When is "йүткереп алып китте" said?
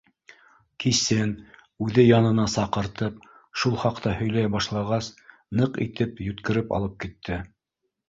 6.31-7.43